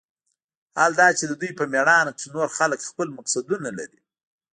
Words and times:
حال 0.77 0.91
دا 0.99 1.07
چې 1.17 1.23
د 1.27 1.33
دوى 1.41 1.51
په 1.59 1.63
مېړانه 1.73 2.11
کښې 2.17 2.29
نور 2.35 2.47
خلق 2.57 2.79
خپل 2.89 3.07
مقصدونه 3.17 3.69
لري. 3.79 3.99